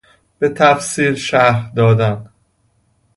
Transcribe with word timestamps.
به 0.39 0.49
تفصیل 0.49 1.15
شرح 1.15 1.73
دادن 1.73 2.29